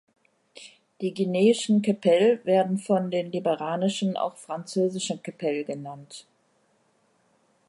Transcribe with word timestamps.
Die 1.01 1.13
guineischen 1.13 1.83
Kpelle 1.83 2.43
werden 2.43 2.79
von 2.79 3.11
den 3.11 3.31
liberianischen 3.31 4.17
auch 4.17 4.35
„französische 4.35 5.19
Kpelle“ 5.19 5.63
genannt. 5.63 6.25